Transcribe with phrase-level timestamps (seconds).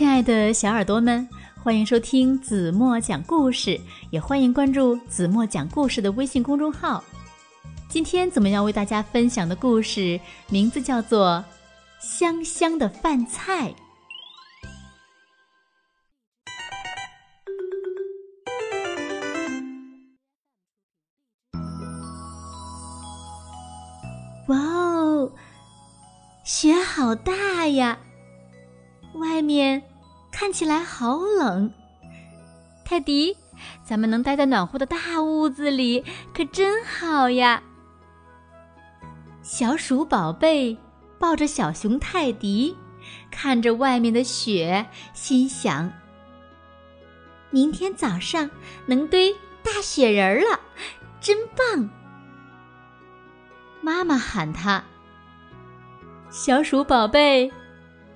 [0.00, 1.28] 亲爱的小耳朵们，
[1.62, 7.04] 欢迎收听子墨讲故事，也欢迎关注子墨讲故事的微信公众号。
[7.86, 10.18] 今天怎么样为大家分享的故事
[10.48, 11.44] 名字叫做
[12.18, 13.68] 《香香的饭菜》。
[24.46, 25.30] 哇哦，
[26.42, 27.98] 雪好大呀！
[29.14, 29.82] 外面
[30.30, 31.72] 看起来好冷。
[32.84, 33.36] 泰迪，
[33.84, 37.62] 咱们能待在暖和的大屋子里，可真好呀！
[39.42, 40.76] 小鼠宝贝
[41.18, 42.76] 抱着小熊泰迪，
[43.30, 45.92] 看着外面的雪，心想：
[47.50, 48.50] 明天早上
[48.86, 50.60] 能堆大雪人了，
[51.20, 51.90] 真棒！
[53.80, 54.84] 妈妈喊他
[56.30, 57.50] ：“小鼠宝贝，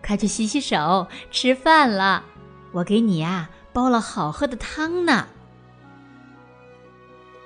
[0.05, 2.25] 快去洗洗手，吃饭了。
[2.73, 5.29] 我给你呀煲了好喝的汤呢。”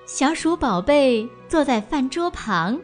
[0.06, 2.80] 小鼠宝贝坐在饭桌旁，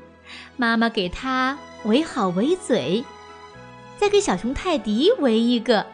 [0.57, 3.03] 妈妈给他围好围嘴，
[3.97, 5.87] 再给小熊泰迪围一个。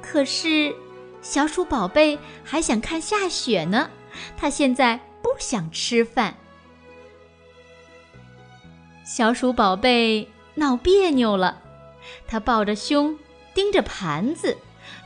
[0.00, 0.74] 可是，
[1.20, 3.90] 小鼠宝贝还想看下雪呢，
[4.36, 6.34] 他现在不想吃饭。
[9.04, 11.60] 小鼠宝贝闹别扭了，
[12.26, 13.18] 他抱着胸，
[13.54, 14.58] 盯着盘子，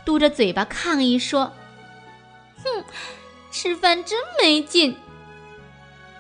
[0.05, 1.53] 嘟着嘴巴抗议说
[2.63, 2.85] ：“哼，
[3.51, 4.97] 吃饭真没劲。”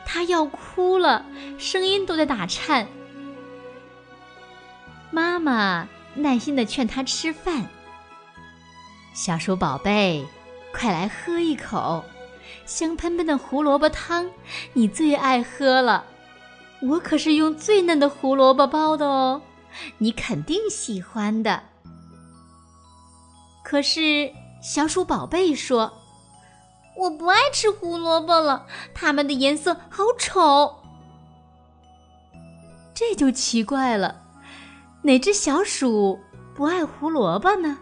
[0.04, 1.24] 他要哭了，
[1.58, 2.88] 声音都在打颤。
[5.10, 7.66] 妈妈耐心的劝他吃饭。
[9.14, 10.24] 小鼠宝贝，
[10.72, 12.04] 快来喝一口，
[12.64, 14.30] 香喷喷的胡萝卜汤，
[14.72, 16.04] 你最爱喝了。
[16.80, 19.42] 我可是用最嫩的胡萝卜包的哦，
[19.98, 21.62] 你肯定喜欢的。
[23.62, 24.32] 可是
[24.62, 25.92] 小鼠宝贝说
[26.96, 30.76] ：“我不爱吃胡萝卜了，它们的颜色好丑。”
[32.94, 34.22] 这就奇怪了，
[35.02, 36.18] 哪只小鼠
[36.54, 37.78] 不爱胡萝卜呢？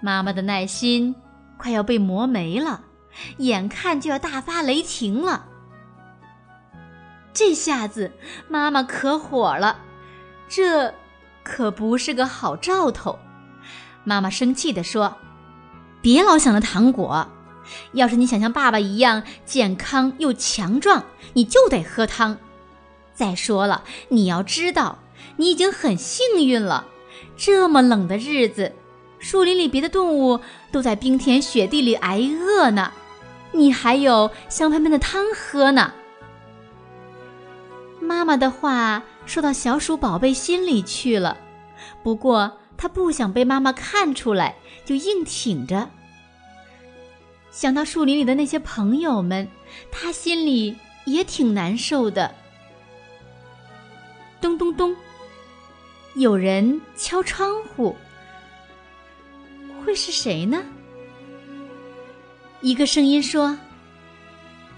[0.00, 1.14] 妈妈的耐心
[1.56, 2.82] 快要被磨没了，
[3.38, 5.46] 眼看就要大发雷霆了。
[7.32, 8.12] 这下子，
[8.48, 9.78] 妈妈可火了，
[10.48, 10.94] 这
[11.42, 13.18] 可不是个好兆头。
[14.04, 15.16] 妈妈生气地说
[16.00, 17.28] ：“别老想着糖果，
[17.92, 21.04] 要是你想像爸爸一样健康又强壮，
[21.34, 22.38] 你就得喝汤。
[23.12, 25.00] 再说了，你要知道，
[25.36, 26.86] 你已经很幸运了。
[27.36, 28.72] 这么冷的日子，
[29.18, 30.40] 树林里别的动物
[30.72, 32.92] 都在冰天雪地里挨饿呢，
[33.52, 35.92] 你还有香喷喷的汤喝呢。”
[38.18, 41.38] 妈妈的话说到小鼠宝贝心里去了，
[42.02, 45.88] 不过他不想被妈妈看出来，就硬挺着。
[47.52, 49.46] 想到树林里的那些朋友们，
[49.92, 52.34] 他心里也挺难受的。
[54.40, 54.96] 咚咚咚，
[56.16, 57.94] 有人敲窗户，
[59.84, 60.60] 会是谁呢？
[62.62, 63.56] 一个声音说。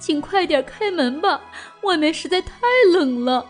[0.00, 1.40] 请快点开门吧，
[1.82, 2.56] 外面实在太
[2.92, 3.46] 冷了。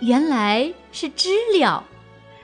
[0.00, 1.84] 原来是知了，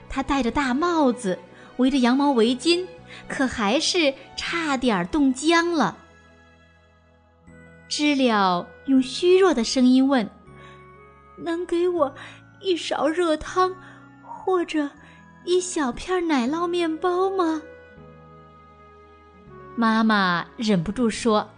[0.08, 1.38] 它戴着大帽子，
[1.78, 2.86] 围着羊毛围巾，
[3.28, 5.98] 可还是差点冻僵了。
[7.88, 10.30] 知了用虚弱的声音问
[11.38, 12.14] ：“能给我
[12.60, 13.74] 一勺热汤，
[14.22, 14.90] 或者
[15.44, 17.62] 一小片奶酪面包吗？”
[19.76, 21.50] 妈妈忍不住说。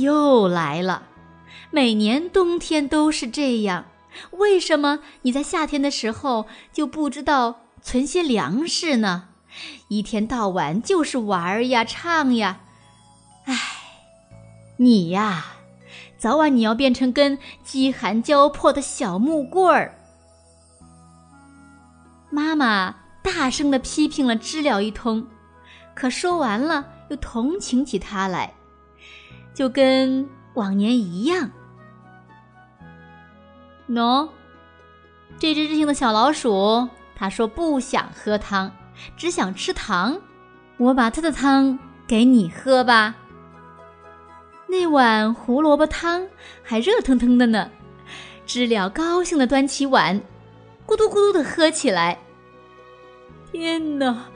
[0.00, 1.02] 又来了，
[1.70, 3.86] 每年冬天都是这样。
[4.32, 9.28] 为什么你在夏天的时候就不知道存些粮食呢？
[9.88, 12.60] 一天到晚就是玩呀、唱呀。
[13.44, 13.54] 唉，
[14.78, 15.44] 你呀，
[16.18, 19.98] 早晚你要变成根饥寒交迫的小木棍儿。
[22.30, 25.26] 妈妈大声的批评了知了一通，
[25.94, 28.52] 可说完了又同情起他来。
[29.56, 31.50] 就跟往年一样。
[33.88, 34.28] 喏，
[35.38, 38.70] 这只任性的小老鼠，它说不想喝汤，
[39.16, 40.20] 只想吃糖。
[40.76, 43.14] 我把它的汤给你喝吧。
[44.66, 46.26] 那碗胡萝卜汤
[46.62, 47.70] 还热腾腾的呢。
[48.44, 50.20] 知了高兴的端起碗，
[50.86, 52.18] 咕嘟咕嘟的喝起来。
[53.50, 54.26] 天哪，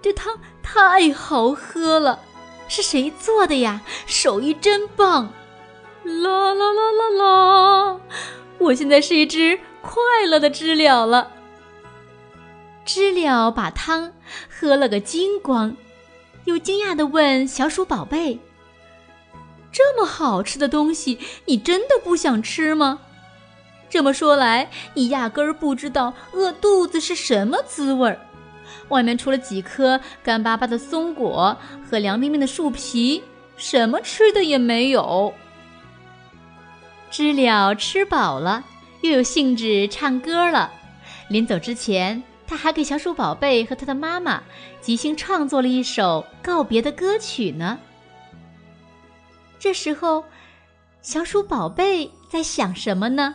[0.00, 2.20] 这汤太好喝了！
[2.72, 3.82] 是谁做的呀？
[4.06, 5.30] 手艺真棒！
[6.04, 8.00] 啦啦啦啦啦！
[8.56, 11.30] 我现在是一只快乐的知了了。
[12.86, 14.14] 知了把汤
[14.48, 15.76] 喝了个精光，
[16.46, 18.40] 又惊讶地问小鼠宝贝
[19.70, 23.00] ：“这么好吃的东西，你真的不想吃吗？”
[23.90, 28.18] 这么说来，你压根儿不知道饿肚子是什么滋味儿。
[28.92, 31.56] 外面除了几颗干巴巴的松果
[31.88, 33.22] 和凉冰冰的树皮，
[33.56, 35.32] 什么吃的也没有。
[37.10, 38.62] 知了吃饱了，
[39.00, 40.70] 又有兴致唱歌了。
[41.28, 44.42] 临走之前，他还给小鼠宝贝和他的妈妈
[44.82, 47.78] 即兴创作了一首告别的歌曲呢。
[49.58, 50.22] 这时候，
[51.00, 53.34] 小鼠宝贝在想什么呢？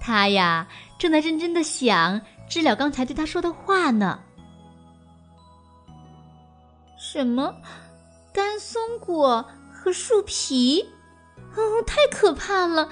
[0.00, 0.66] 他呀，
[0.98, 4.18] 正在认真的想知了刚才对他说的话呢。
[7.02, 7.56] 什么？
[8.30, 10.86] 干松果和树皮？
[11.56, 12.90] 哦，太可怕了！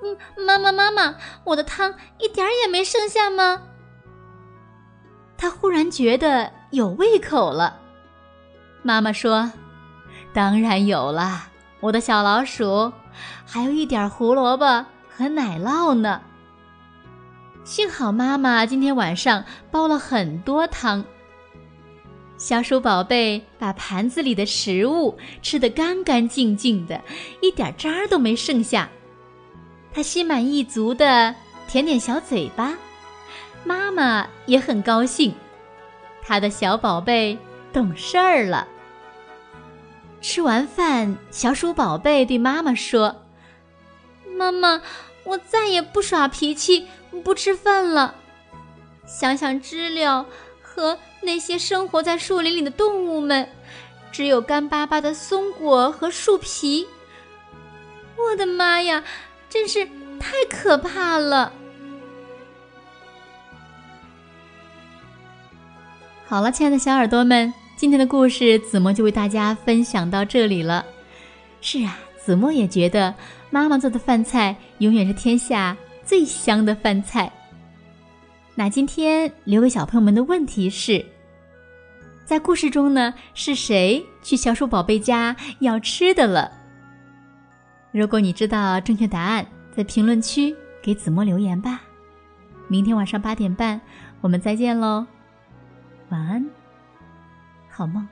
[0.00, 0.16] 嗯，
[0.46, 3.62] 妈妈，妈妈，我的汤一点儿也没剩下吗？
[5.36, 7.80] 他忽然觉得有胃口了。
[8.84, 9.50] 妈妈说
[10.32, 11.48] ：“当然有了，
[11.80, 12.92] 我的小老鼠，
[13.44, 16.22] 还有一点胡萝卜。”和奶酪呢？
[17.64, 21.04] 幸好妈妈今天晚上煲了很多汤。
[22.38, 27.02] 小鼠宝贝把盘子里的食物吃得干干净净的，
[27.42, 28.88] 一点渣儿都没剩下。
[29.92, 31.34] 它心满意足地
[31.66, 32.78] 舔舔小嘴巴，
[33.64, 35.34] 妈妈也很高兴，
[36.22, 37.36] 他的小宝贝
[37.72, 38.66] 懂事儿了。
[40.20, 43.24] 吃完饭，小鼠宝贝对妈妈说
[44.38, 44.80] ：“妈妈。”
[45.28, 46.86] 我再也不耍脾气，
[47.22, 48.14] 不吃饭了。
[49.06, 50.24] 想想知了
[50.78, 53.48] 和那些生活在树林里的动物们，
[54.12, 56.86] 只有干巴巴的松果和树皮。
[58.16, 59.02] 我的妈呀，
[59.50, 59.84] 真是
[60.20, 61.52] 太可怕了！
[66.28, 70.86] 好了，亲爱的小耳朵们，今天的故事子墨就为大家分享到这里了。
[71.60, 73.12] 是啊，子墨也觉得。
[73.50, 77.32] 妈妈做的饭菜永远是天下最香的饭菜。
[78.58, 81.06] 那今天留给小朋友们的问题是：
[82.24, 86.50] 在故事中呢，是谁去小鼠宝贝家要吃的了？
[87.92, 91.82] 如果你知道正确答案，在评论区给子墨留言吧。
[92.66, 93.80] 明天晚上八点半，
[94.20, 95.06] 我们再见喽！
[96.08, 96.44] 晚安，
[97.70, 98.08] 好梦。